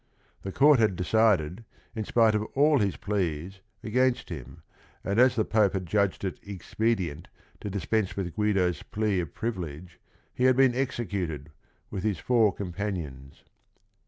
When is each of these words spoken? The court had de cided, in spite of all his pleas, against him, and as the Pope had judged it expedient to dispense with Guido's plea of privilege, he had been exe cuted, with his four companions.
The 0.41 0.51
court 0.51 0.79
had 0.79 0.95
de 0.95 1.03
cided, 1.03 1.63
in 1.95 2.05
spite 2.05 2.33
of 2.33 2.41
all 2.55 2.79
his 2.79 2.97
pleas, 2.97 3.59
against 3.83 4.29
him, 4.29 4.63
and 5.03 5.19
as 5.19 5.35
the 5.35 5.45
Pope 5.45 5.73
had 5.73 5.85
judged 5.85 6.23
it 6.23 6.39
expedient 6.41 7.27
to 7.59 7.69
dispense 7.69 8.17
with 8.17 8.33
Guido's 8.33 8.81
plea 8.81 9.19
of 9.19 9.35
privilege, 9.35 9.99
he 10.33 10.45
had 10.45 10.55
been 10.57 10.73
exe 10.73 10.95
cuted, 10.97 11.49
with 11.91 12.01
his 12.01 12.17
four 12.17 12.51
companions. 12.51 13.43